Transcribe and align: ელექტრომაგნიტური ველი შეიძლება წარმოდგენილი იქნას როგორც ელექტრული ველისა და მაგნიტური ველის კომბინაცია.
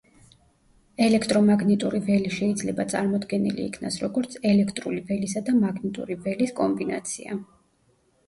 ელექტრომაგნიტური 1.07 1.99
ველი 2.05 2.29
შეიძლება 2.37 2.85
წარმოდგენილი 2.93 3.67
იქნას 3.71 3.99
როგორც 4.05 4.37
ელექტრული 4.53 5.03
ველისა 5.11 5.43
და 5.51 5.55
მაგნიტური 5.61 6.15
ველის 6.25 6.55
კომბინაცია. 6.61 7.37